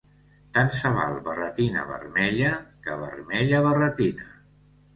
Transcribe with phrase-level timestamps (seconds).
[0.53, 2.51] Tant se val barretina vermella
[2.89, 4.29] que vermella barretina.